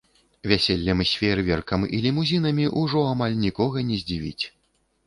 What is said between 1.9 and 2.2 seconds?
і